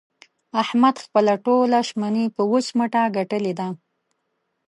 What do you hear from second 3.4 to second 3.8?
ده.